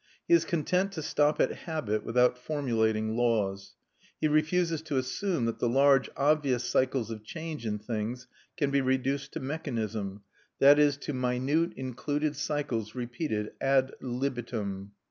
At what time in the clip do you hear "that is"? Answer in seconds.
10.57-10.97